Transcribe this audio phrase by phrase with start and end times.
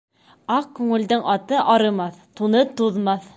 [0.53, 3.29] Аҡ күңелдең аты арымаҫ, туны туҙмаҫ.